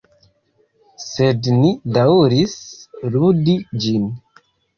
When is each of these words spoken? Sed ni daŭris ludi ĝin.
Sed 1.07 1.49
ni 1.57 1.73
daŭris 1.99 2.57
ludi 3.19 3.57
ĝin. 3.87 4.11